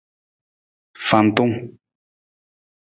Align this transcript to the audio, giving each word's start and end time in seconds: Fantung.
Fantung. 1.09 1.53